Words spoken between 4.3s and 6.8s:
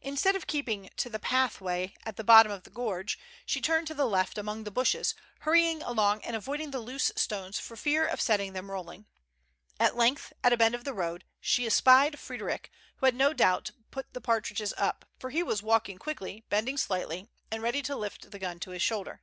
among the bushes, hur rying along and avoiding the